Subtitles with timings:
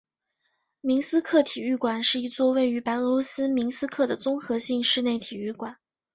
[0.81, 5.77] 明斯克体育馆是一座位于白俄罗斯明斯克的综合性室内体育馆。